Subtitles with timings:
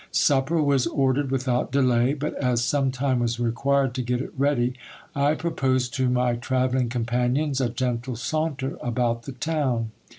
[0.11, 4.73] Supper was ordered without delay; but as some time was required to get it ready,
[5.15, 9.91] I pro posed to my travelling companions a gentle saunter about the town.